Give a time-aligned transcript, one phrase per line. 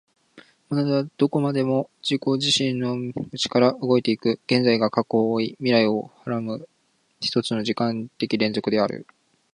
[0.69, 2.95] モナドはどこまでも自己自身の
[3.31, 6.67] 内から動いて行く、現在が過去を負い未来を孕はらむ
[7.19, 9.05] 一つの時間的連続である。